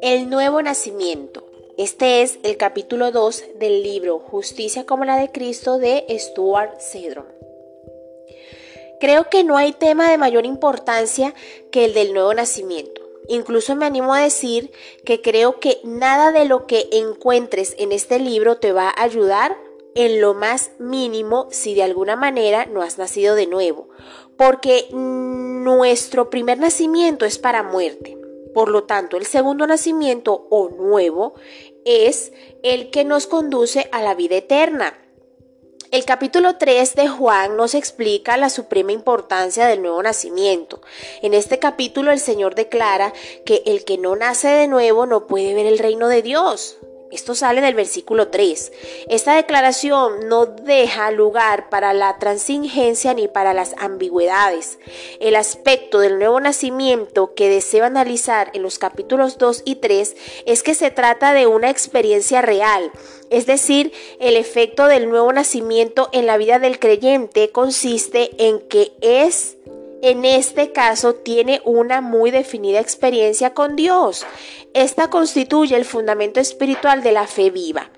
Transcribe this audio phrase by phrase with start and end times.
[0.00, 1.44] El nuevo nacimiento.
[1.76, 7.26] Este es el capítulo 2 del libro Justicia como la de Cristo de Stuart Cedron.
[9.00, 11.34] Creo que no hay tema de mayor importancia
[11.70, 13.02] que el del nuevo nacimiento.
[13.28, 14.70] Incluso me animo a decir
[15.04, 19.56] que creo que nada de lo que encuentres en este libro te va a ayudar
[19.94, 23.88] en lo más mínimo si de alguna manera no has nacido de nuevo,
[24.36, 28.16] porque nuestro primer nacimiento es para muerte.
[28.54, 31.34] Por lo tanto, el segundo nacimiento o nuevo
[31.84, 34.98] es el que nos conduce a la vida eterna.
[35.90, 40.80] El capítulo 3 de Juan nos explica la suprema importancia del nuevo nacimiento.
[41.22, 43.12] En este capítulo el Señor declara
[43.44, 46.78] que el que no nace de nuevo no puede ver el reino de Dios.
[47.14, 48.72] Esto sale del versículo 3.
[49.08, 54.80] Esta declaración no deja lugar para la transingencia ni para las ambigüedades.
[55.20, 60.64] El aspecto del nuevo nacimiento que deseo analizar en los capítulos 2 y 3 es
[60.64, 62.90] que se trata de una experiencia real,
[63.30, 68.92] es decir, el efecto del nuevo nacimiento en la vida del creyente consiste en que
[69.00, 69.56] es
[70.04, 74.26] en este caso tiene una muy definida experiencia con Dios.
[74.74, 77.90] Esta constituye el fundamento espiritual de la fe viva.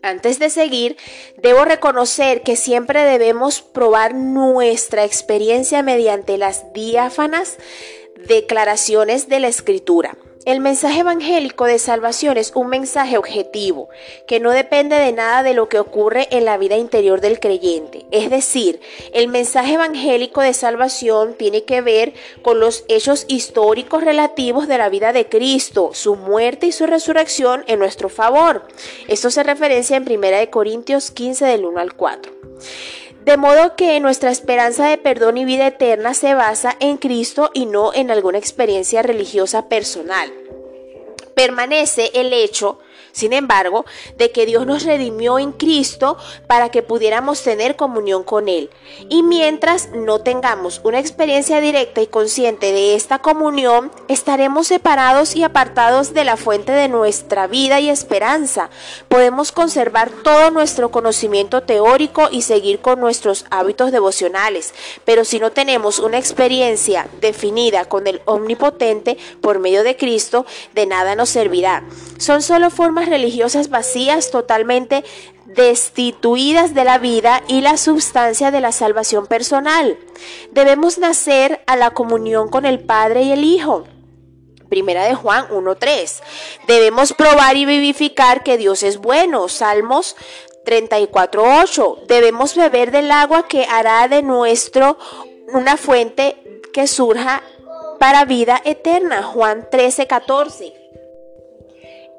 [0.00, 0.96] Antes de seguir,
[1.36, 7.58] debo reconocer que siempre debemos probar nuestra experiencia mediante las diáfanas
[8.28, 10.16] declaraciones de la Escritura.
[10.44, 13.88] El mensaje evangélico de salvación es un mensaje objetivo,
[14.26, 18.06] que no depende de nada de lo que ocurre en la vida interior del creyente.
[18.12, 18.80] Es decir,
[19.12, 24.88] el mensaje evangélico de salvación tiene que ver con los hechos históricos relativos de la
[24.88, 28.62] vida de Cristo, su muerte y su resurrección en nuestro favor.
[29.08, 32.32] Esto se referencia en 1 Corintios 15 del 1 al 4.
[33.28, 37.66] De modo que nuestra esperanza de perdón y vida eterna se basa en Cristo y
[37.66, 40.32] no en alguna experiencia religiosa personal.
[41.34, 42.78] Permanece el hecho
[43.18, 43.84] sin embargo,
[44.16, 48.70] de que Dios nos redimió en Cristo para que pudiéramos tener comunión con Él.
[49.08, 55.42] Y mientras no tengamos una experiencia directa y consciente de esta comunión, estaremos separados y
[55.42, 58.70] apartados de la fuente de nuestra vida y esperanza.
[59.08, 64.74] Podemos conservar todo nuestro conocimiento teórico y seguir con nuestros hábitos devocionales,
[65.04, 70.86] pero si no tenemos una experiencia definida con el Omnipotente por medio de Cristo, de
[70.86, 71.82] nada nos servirá.
[72.18, 75.04] Son solo formas religiosas vacías, totalmente
[75.46, 79.98] destituidas de la vida y la sustancia de la salvación personal.
[80.52, 83.84] Debemos nacer a la comunión con el Padre y el Hijo.
[84.68, 86.20] Primera de Juan 1.3.
[86.66, 89.48] Debemos probar y vivificar que Dios es bueno.
[89.48, 90.16] Salmos
[90.66, 92.06] 34.8.
[92.06, 94.98] Debemos beber del agua que hará de nuestro
[95.54, 97.42] una fuente que surja
[97.98, 99.22] para vida eterna.
[99.22, 100.77] Juan 13.14.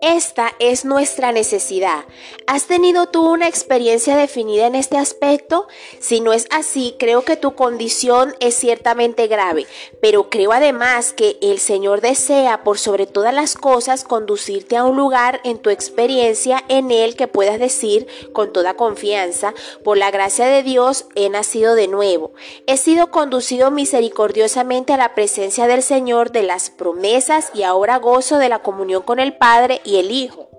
[0.02, 2.06] Esta es nuestra necesidad.
[2.48, 5.68] ¿Has tenido tú una experiencia definida en este aspecto?
[6.00, 9.68] Si no es así, creo que tu condición es ciertamente grave,
[10.02, 14.96] pero creo además que el Señor desea por sobre todas las cosas conducirte a un
[14.96, 20.46] lugar en tu experiencia en Él que puedas decir con toda confianza, por la gracia
[20.46, 22.32] de Dios he nacido de nuevo.
[22.68, 28.38] He sido conducido misericordiosamente a la presencia del Señor de las promesas y ahora gozo
[28.38, 30.50] de la comunión con el Padre el Hijo.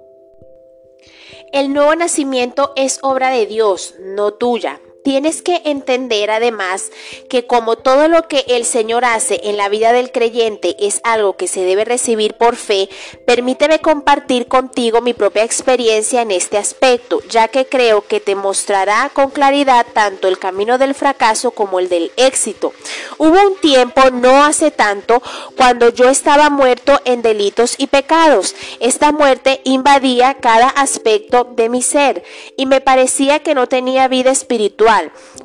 [1.52, 4.80] El nuevo nacimiento es obra de Dios, no tuya.
[5.02, 6.90] Tienes que entender además
[7.30, 11.38] que como todo lo que el Señor hace en la vida del creyente es algo
[11.38, 12.90] que se debe recibir por fe,
[13.24, 19.10] permíteme compartir contigo mi propia experiencia en este aspecto, ya que creo que te mostrará
[19.14, 22.74] con claridad tanto el camino del fracaso como el del éxito.
[23.16, 25.22] Hubo un tiempo, no hace tanto,
[25.56, 28.54] cuando yo estaba muerto en delitos y pecados.
[28.80, 32.22] Esta muerte invadía cada aspecto de mi ser
[32.58, 34.89] y me parecía que no tenía vida espiritual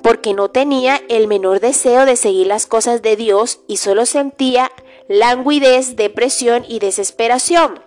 [0.01, 4.71] porque no tenía el menor deseo de seguir las cosas de Dios y solo sentía
[5.07, 7.81] languidez, depresión y desesperación.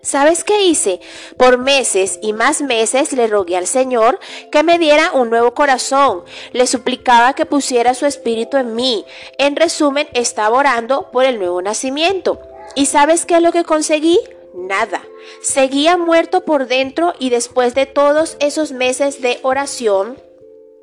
[0.00, 1.00] ¿Sabes qué hice?
[1.36, 4.20] Por meses y más meses le rogué al Señor
[4.52, 6.22] que me diera un nuevo corazón.
[6.52, 9.04] Le suplicaba que pusiera su espíritu en mí.
[9.38, 12.40] En resumen, estaba orando por el nuevo nacimiento.
[12.76, 14.18] ¿Y sabes qué es lo que conseguí?
[14.54, 15.02] Nada.
[15.42, 20.16] Seguía muerto por dentro y después de todos esos meses de oración,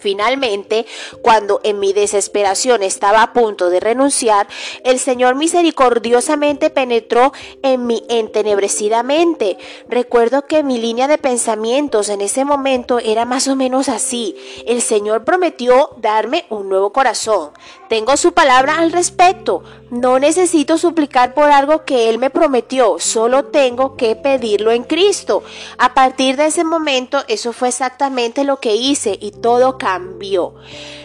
[0.00, 0.86] Finalmente,
[1.20, 4.48] cuando en mi desesperación estaba a punto de renunciar,
[4.82, 9.58] el Señor misericordiosamente penetró en mi entenebrecida mente.
[9.90, 14.36] Recuerdo que mi línea de pensamientos en ese momento era más o menos así.
[14.66, 17.50] El Señor prometió darme un nuevo corazón.
[17.90, 19.62] Tengo su palabra al respecto.
[19.90, 25.42] No necesito suplicar por algo que Él me prometió, solo tengo que pedirlo en Cristo.
[25.76, 30.54] A partir de ese momento, eso fue exactamente lo que hice y todo cambió cambió.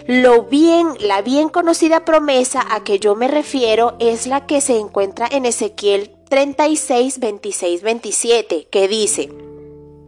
[0.05, 4.77] Lo bien, la bien conocida promesa a que yo me refiero es la que se
[4.77, 9.31] encuentra en Ezequiel 36, 26, 27, que dice,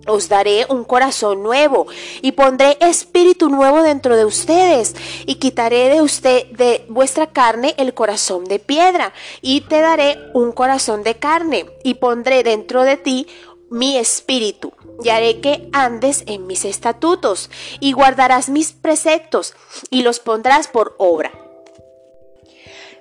[0.05, 1.87] os daré un corazón nuevo
[2.21, 4.95] y pondré espíritu nuevo dentro de ustedes
[5.25, 10.51] y quitaré de usted de vuestra carne el corazón de piedra y te daré un
[10.51, 13.27] corazón de carne y pondré dentro de ti
[13.69, 14.73] mi espíritu,
[15.03, 17.49] y haré que andes en mis estatutos,
[17.79, 19.55] y guardarás mis preceptos,
[19.89, 21.46] y los pondrás por obra.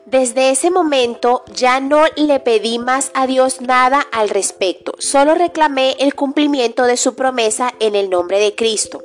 [0.06, 5.96] Desde ese momento ya no le pedí más a Dios nada al respecto, solo reclamé
[5.98, 9.02] el cumplimiento de su promesa en el nombre de Cristo.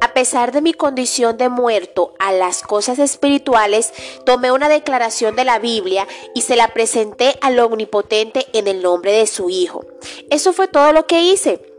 [0.00, 3.92] A pesar de mi condición de muerto a las cosas espirituales,
[4.26, 9.12] tomé una declaración de la Biblia y se la presenté al Omnipotente en el nombre
[9.12, 9.84] de su Hijo.
[10.30, 11.69] Eso fue todo lo que hice.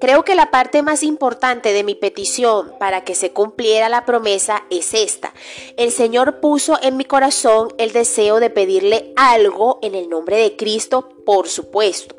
[0.00, 4.64] Creo que la parte más importante de mi petición para que se cumpliera la promesa
[4.70, 5.34] es esta.
[5.76, 10.56] El Señor puso en mi corazón el deseo de pedirle algo en el nombre de
[10.56, 12.14] Cristo, por supuesto.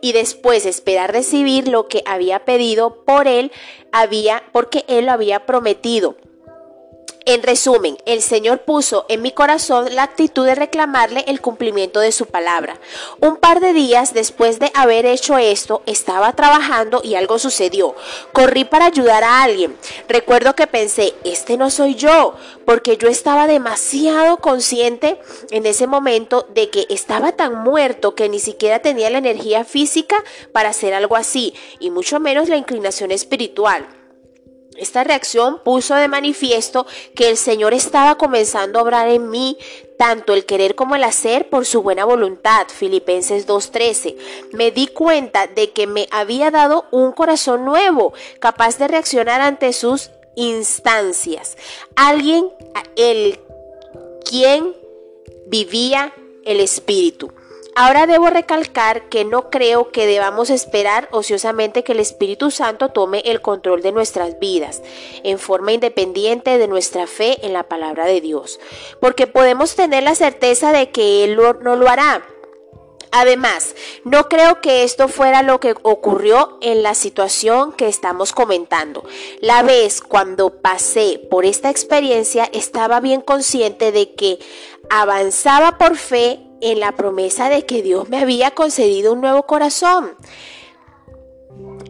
[0.00, 3.52] Y después esperar recibir lo que había pedido por él,
[3.92, 6.16] había porque él lo había prometido.
[7.24, 12.10] En resumen, el Señor puso en mi corazón la actitud de reclamarle el cumplimiento de
[12.10, 12.80] su palabra.
[13.20, 17.94] Un par de días después de haber hecho esto, estaba trabajando y algo sucedió.
[18.32, 19.76] Corrí para ayudar a alguien.
[20.08, 22.34] Recuerdo que pensé, este no soy yo,
[22.66, 25.20] porque yo estaba demasiado consciente
[25.50, 30.16] en ese momento de que estaba tan muerto que ni siquiera tenía la energía física
[30.50, 33.86] para hacer algo así, y mucho menos la inclinación espiritual.
[34.76, 39.58] Esta reacción puso de manifiesto que el Señor estaba comenzando a obrar en mí
[39.98, 42.66] tanto el querer como el hacer por su buena voluntad.
[42.68, 44.16] Filipenses 2.13.
[44.52, 49.72] Me di cuenta de que me había dado un corazón nuevo, capaz de reaccionar ante
[49.72, 51.56] sus instancias.
[51.94, 52.48] Alguien,
[52.96, 53.38] el
[54.28, 54.74] quien
[55.46, 56.12] vivía
[56.44, 57.32] el Espíritu.
[57.74, 63.22] Ahora debo recalcar que no creo que debamos esperar ociosamente que el Espíritu Santo tome
[63.24, 64.82] el control de nuestras vidas
[65.24, 68.60] en forma independiente de nuestra fe en la palabra de Dios,
[69.00, 72.22] porque podemos tener la certeza de que Él no lo hará.
[73.14, 73.74] Además,
[74.04, 79.04] no creo que esto fuera lo que ocurrió en la situación que estamos comentando.
[79.40, 84.38] La vez cuando pasé por esta experiencia estaba bien consciente de que
[84.88, 90.16] avanzaba por fe en la promesa de que Dios me había concedido un nuevo corazón.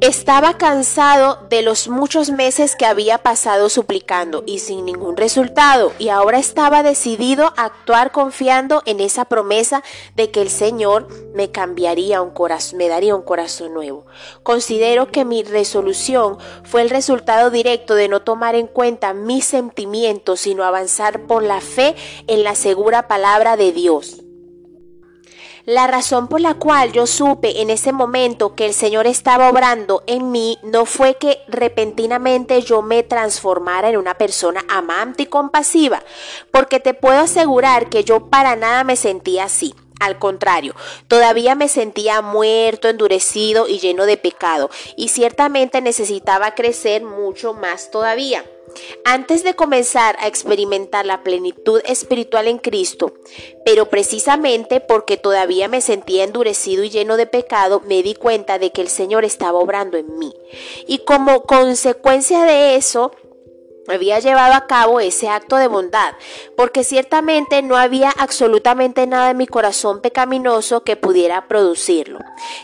[0.00, 6.08] Estaba cansado de los muchos meses que había pasado suplicando y sin ningún resultado y
[6.08, 9.84] ahora estaba decidido a actuar confiando en esa promesa
[10.16, 14.04] de que el Señor me cambiaría un corazón, me daría un corazón nuevo.
[14.42, 20.40] Considero que mi resolución fue el resultado directo de no tomar en cuenta mis sentimientos,
[20.40, 21.94] sino avanzar por la fe
[22.26, 24.21] en la segura palabra de Dios.
[25.64, 30.02] La razón por la cual yo supe en ese momento que el Señor estaba obrando
[30.08, 36.02] en mí no fue que repentinamente yo me transformara en una persona amante y compasiva,
[36.50, 39.72] porque te puedo asegurar que yo para nada me sentía así.
[40.00, 40.74] Al contrario,
[41.06, 47.92] todavía me sentía muerto, endurecido y lleno de pecado, y ciertamente necesitaba crecer mucho más
[47.92, 48.44] todavía.
[49.04, 53.14] Antes de comenzar a experimentar la plenitud espiritual en Cristo,
[53.64, 58.70] pero precisamente porque todavía me sentía endurecido y lleno de pecado, me di cuenta de
[58.70, 60.32] que el Señor estaba obrando en mí.
[60.86, 63.12] Y como consecuencia de eso,
[63.88, 66.14] había llevado a cabo ese acto de bondad,
[66.56, 72.20] porque ciertamente no había absolutamente nada en mi corazón pecaminoso que pudiera producirlo.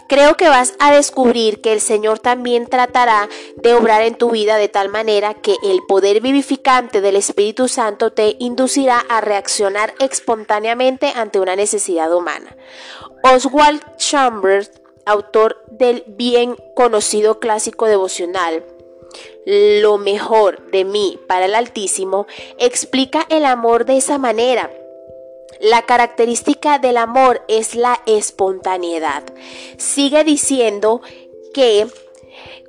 [0.08, 4.56] Creo que vas a descubrir que el Señor también tratará de obrar en tu vida
[4.56, 11.12] de tal manera que el poder vivificante del Espíritu Santo te inducirá a reaccionar espontáneamente
[11.14, 12.56] ante una necesidad humana.
[13.22, 14.70] Oswald Chambers,
[15.04, 18.64] autor del bien conocido clásico devocional,
[19.46, 22.26] lo mejor de mí para el Altísimo,
[22.58, 24.70] explica el amor de esa manera.
[25.60, 29.24] La característica del amor es la espontaneidad.
[29.76, 31.00] Sigue diciendo
[31.52, 31.86] que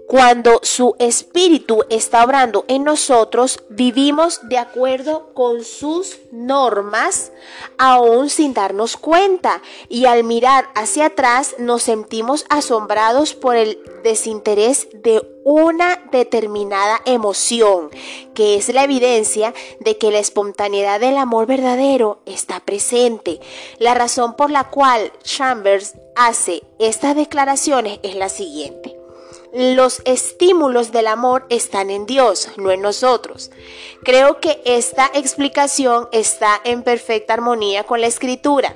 [0.09, 7.31] Cuando su espíritu está obrando en nosotros, vivimos de acuerdo con sus normas,
[7.77, 9.61] aún sin darnos cuenta.
[9.87, 17.91] Y al mirar hacia atrás nos sentimos asombrados por el desinterés de una determinada emoción,
[18.33, 23.39] que es la evidencia de que la espontaneidad del amor verdadero está presente.
[23.77, 28.88] La razón por la cual Chambers hace estas declaraciones es la siguiente.
[29.51, 33.49] Los estímulos del amor están en Dios, no en nosotros.
[34.03, 38.75] Creo que esta explicación está en perfecta armonía con la escritura.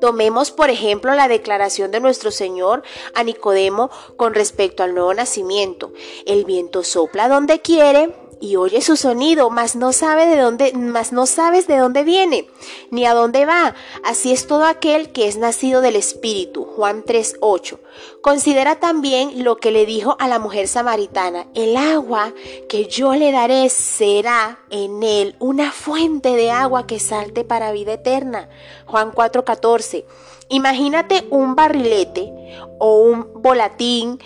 [0.00, 2.82] Tomemos, por ejemplo, la declaración de nuestro Señor
[3.14, 5.92] a Nicodemo con respecto al nuevo nacimiento.
[6.26, 11.12] El viento sopla donde quiere y oye su sonido, mas no sabe de dónde, mas
[11.12, 12.48] no sabes de dónde viene,
[12.90, 13.74] ni a dónde va.
[14.02, 16.64] Así es todo aquel que es nacido del Espíritu.
[16.64, 17.78] Juan 3:8.
[18.22, 22.32] Considera también lo que le dijo a la mujer samaritana: El agua
[22.68, 27.92] que yo le daré será en él una fuente de agua que salte para vida
[27.92, 28.48] eterna.
[28.86, 30.06] Juan 4:14.
[30.48, 32.32] Imagínate un barrilete
[32.78, 34.18] o un volatín,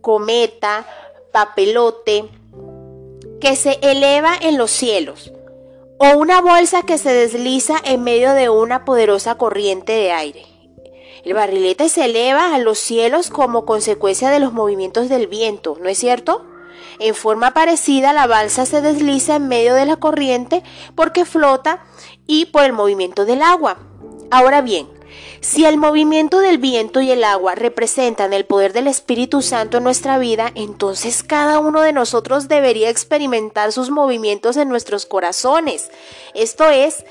[0.00, 0.86] cometa,
[1.32, 2.28] papelote,
[3.42, 5.32] que se eleva en los cielos,
[5.98, 10.46] o una bolsa que se desliza en medio de una poderosa corriente de aire.
[11.24, 15.88] El barrilete se eleva a los cielos como consecuencia de los movimientos del viento, ¿no
[15.88, 16.46] es cierto?
[17.00, 20.62] En forma parecida, la balsa se desliza en medio de la corriente
[20.94, 21.84] porque flota
[22.28, 23.78] y por el movimiento del agua.
[24.30, 24.86] Ahora bien,
[25.40, 29.84] si el movimiento del viento y el agua representan el poder del Espíritu Santo en
[29.84, 35.90] nuestra vida, entonces cada uno de nosotros debería experimentar sus movimientos en nuestros corazones.
[36.34, 37.04] Esto es,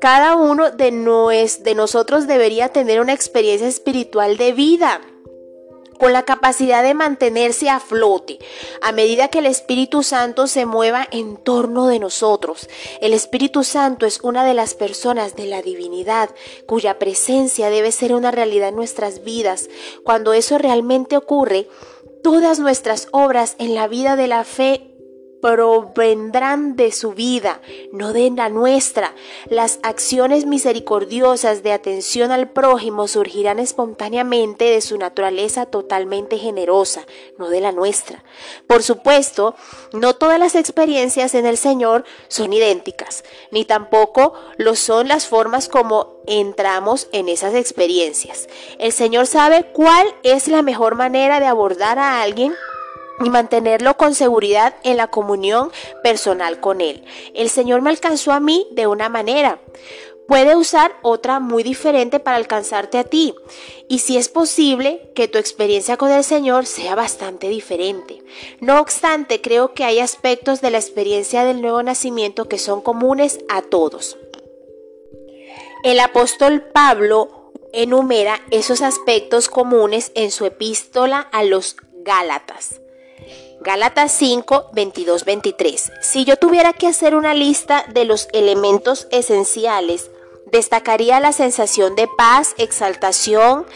[0.00, 0.90] cada uno de,
[1.60, 5.00] de nosotros debería tener una experiencia espiritual de vida
[5.98, 8.38] con la capacidad de mantenerse a flote
[8.82, 12.68] a medida que el Espíritu Santo se mueva en torno de nosotros.
[13.00, 16.30] El Espíritu Santo es una de las personas de la divinidad
[16.66, 19.68] cuya presencia debe ser una realidad en nuestras vidas.
[20.04, 21.68] Cuando eso realmente ocurre,
[22.22, 24.95] todas nuestras obras en la vida de la fe
[25.40, 27.60] provendrán de su vida,
[27.92, 29.14] no de la nuestra.
[29.48, 37.06] Las acciones misericordiosas de atención al prójimo surgirán espontáneamente de su naturaleza totalmente generosa,
[37.38, 38.24] no de la nuestra.
[38.66, 39.54] Por supuesto,
[39.92, 45.68] no todas las experiencias en el Señor son idénticas, ni tampoco lo son las formas
[45.68, 48.48] como entramos en esas experiencias.
[48.78, 52.54] El Señor sabe cuál es la mejor manera de abordar a alguien
[53.24, 55.70] y mantenerlo con seguridad en la comunión
[56.02, 57.04] personal con Él.
[57.34, 59.60] El Señor me alcanzó a mí de una manera.
[60.28, 63.34] Puede usar otra muy diferente para alcanzarte a ti.
[63.88, 68.24] Y si es posible que tu experiencia con el Señor sea bastante diferente.
[68.60, 73.38] No obstante, creo que hay aspectos de la experiencia del nuevo nacimiento que son comunes
[73.48, 74.18] a todos.
[75.84, 82.80] El apóstol Pablo enumera esos aspectos comunes en su epístola a los Gálatas.
[83.60, 85.92] Gálatas 5, 22, 23.
[86.00, 90.10] Si yo tuviera que hacer una lista de los elementos esenciales,
[90.46, 93.66] destacaría la sensación de paz, exaltación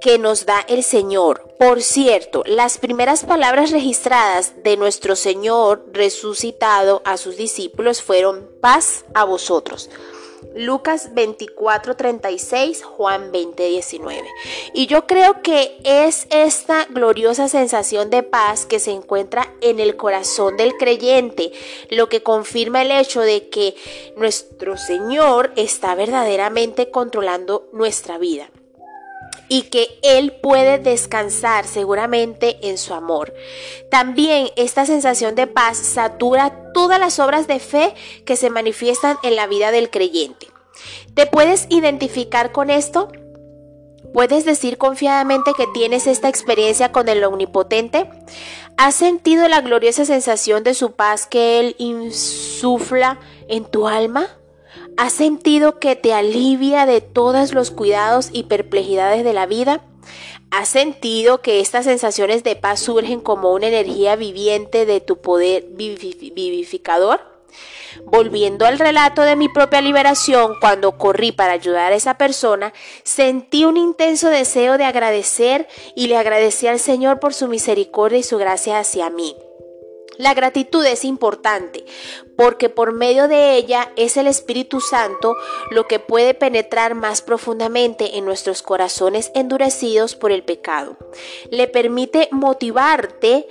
[0.00, 1.54] que nos da el Señor.
[1.58, 9.04] Por cierto, las primeras palabras registradas de nuestro Señor resucitado a sus discípulos fueron paz
[9.14, 9.90] a vosotros.
[10.54, 14.24] Lucas 24:36, Juan 20:19.
[14.74, 19.96] Y yo creo que es esta gloriosa sensación de paz que se encuentra en el
[19.96, 21.52] corazón del creyente,
[21.90, 23.74] lo que confirma el hecho de que
[24.16, 28.50] nuestro Señor está verdaderamente controlando nuestra vida
[29.48, 33.34] y que Él puede descansar seguramente en su amor.
[33.90, 39.36] También esta sensación de paz satura todas las obras de fe que se manifiestan en
[39.36, 40.48] la vida del creyente.
[41.14, 43.08] ¿Te puedes identificar con esto?
[44.12, 48.08] ¿Puedes decir confiadamente que tienes esta experiencia con el Omnipotente?
[48.76, 54.28] ¿Has sentido la gloriosa sensación de su paz que Él insufla en tu alma?
[54.96, 59.82] ¿Has sentido que te alivia de todos los cuidados y perplejidades de la vida?
[60.50, 65.66] ¿Has sentido que estas sensaciones de paz surgen como una energía viviente de tu poder
[65.74, 67.20] vivificador?
[68.06, 72.72] Volviendo al relato de mi propia liberación, cuando corrí para ayudar a esa persona,
[73.02, 78.22] sentí un intenso deseo de agradecer y le agradecí al Señor por su misericordia y
[78.22, 79.36] su gracia hacia mí.
[80.18, 81.84] La gratitud es importante
[82.36, 85.34] porque por medio de ella es el Espíritu Santo
[85.70, 90.96] lo que puede penetrar más profundamente en nuestros corazones endurecidos por el pecado.
[91.50, 93.46] Le permite motivarte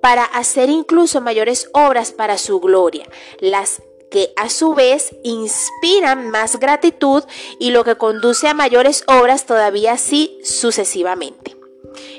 [0.00, 3.06] para hacer incluso mayores obras para su gloria,
[3.38, 7.22] las que a su vez inspiran más gratitud
[7.58, 11.59] y lo que conduce a mayores obras todavía así sucesivamente.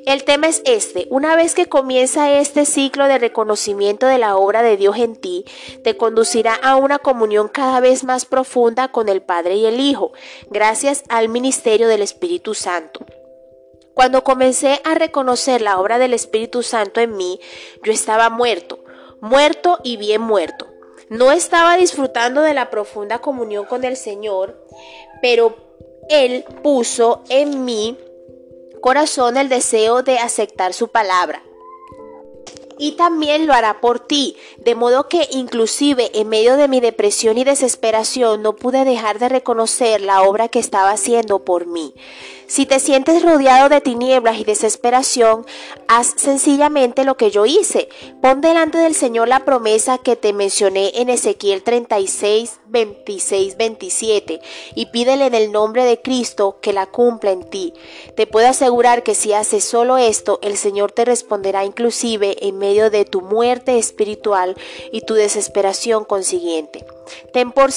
[0.06, 4.63] El tema es este, una vez que comienza este ciclo de reconocimiento de la obra
[4.63, 5.46] de Dios en ti,
[5.84, 10.12] te conducirá a una comunión cada vez más profunda con el Padre y el Hijo,
[10.50, 13.06] gracias al ministerio del Espíritu Santo.
[13.94, 17.40] Cuando comencé a reconocer la obra del Espíritu Santo en mí,
[17.84, 18.84] yo estaba muerto,
[19.22, 20.68] muerto y bien muerto.
[21.10, 24.66] No estaba disfrutando de la profunda comunión con el Señor,
[25.22, 25.56] pero
[26.10, 27.98] Él puso en mí
[28.82, 31.44] corazón el deseo de aceptar su palabra.
[32.78, 37.38] Y también lo hará por ti, de modo que inclusive en medio de mi depresión
[37.38, 41.94] y desesperación no pude dejar de reconocer la obra que estaba haciendo por mí.
[42.51, 45.46] Si te sientes rodeado de tinieblas y desesperación,
[45.88, 47.88] haz sencillamente lo que yo hice.
[48.22, 54.41] Pon delante del Señor la promesa que te mencioné en Ezequiel 36, 26, 27
[54.75, 57.74] y pídele en el nombre de Cristo que la cumpla en ti.
[58.17, 62.89] Te puedo asegurar que si haces solo esto, el Señor te responderá inclusive en medio
[62.89, 64.58] de tu muerte espiritual
[64.91, 66.86] y tu desesperación consiguiente.
[67.34, 67.72] Ten por,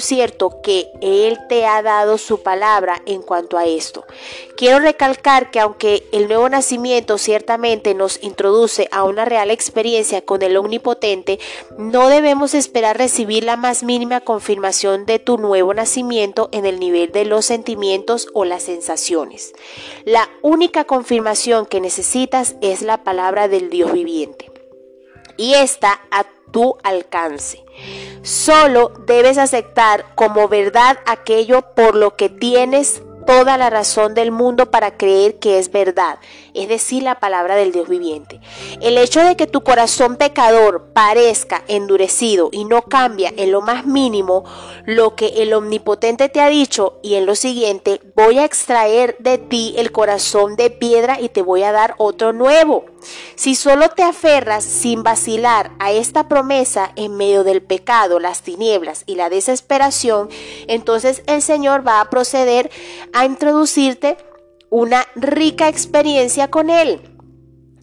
[0.00, 4.04] cierto que Él te ha dado su palabra en cuanto a esto.
[4.56, 10.42] Quiero recalcar que aunque el nuevo nacimiento ciertamente nos introduce a una real experiencia con
[10.42, 11.38] el Omnipotente,
[11.76, 17.12] no debemos esperar recibir la más mínima confirmación de tu nuevo nacimiento en el nivel
[17.12, 19.52] de los sentimientos o las sensaciones.
[20.04, 24.50] La única confirmación que necesitas es la palabra del Dios viviente.
[25.36, 27.64] Y está a tu alcance.
[28.22, 34.70] Solo debes aceptar como verdad aquello por lo que tienes toda la razón del mundo
[34.70, 36.18] para creer que es verdad,
[36.54, 38.40] es decir, la palabra del Dios viviente.
[38.80, 43.84] El hecho de que tu corazón pecador parezca endurecido y no cambia en lo más
[43.84, 44.44] mínimo
[44.86, 49.36] lo que el omnipotente te ha dicho y en lo siguiente, voy a extraer de
[49.36, 52.86] ti el corazón de piedra y te voy a dar otro nuevo.
[53.36, 59.04] Si solo te aferras sin vacilar a esta promesa en medio del pecado, las tinieblas
[59.06, 60.28] y la desesperación,
[60.66, 62.70] entonces el Señor va a proceder
[63.12, 64.16] a introducirte
[64.70, 67.00] una rica experiencia con Él.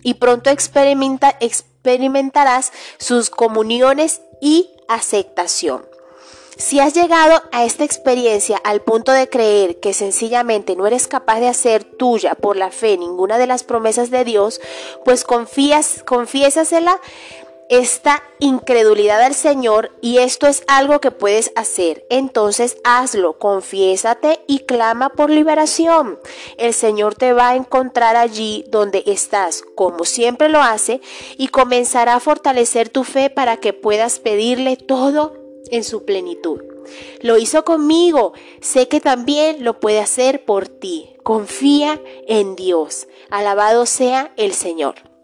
[0.03, 5.94] Y pronto experimenta, experimentarás sus comuniones y aceptación.
[6.57, 11.41] Si has llegado a esta experiencia al punto de creer que sencillamente no eres capaz
[11.41, 14.61] de hacer tuya por la fe ninguna de las promesas de Dios,
[15.03, 17.01] pues confías, confiésasela
[17.67, 22.05] esta incredulidad al Señor y esto es algo que puedes hacer.
[22.09, 26.19] Entonces hazlo, confiésate y clama por liberación.
[26.57, 31.01] El Señor te va a encontrar allí donde estás, como siempre lo hace,
[31.37, 36.61] y comenzará a fortalecer tu fe para que puedas pedirle todo en su plenitud.
[37.21, 41.15] Lo hizo conmigo, sé que también lo puede hacer por ti.
[41.23, 43.07] Confía en Dios.
[43.29, 45.14] Alabado sea el Señor.